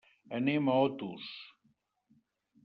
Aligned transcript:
Anem 0.37 0.71
a 0.71 0.77
Otos. 0.85 1.27